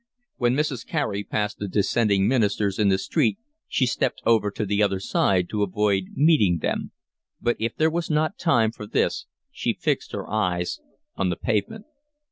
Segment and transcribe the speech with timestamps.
[0.37, 0.83] When Mrs.
[0.83, 5.47] Carey passed the dissenting ministers in the street she stepped over to the other side
[5.49, 6.91] to avoid meeting them,
[7.39, 10.79] but if there was not time for this fixed her eyes
[11.15, 11.85] on the pavement.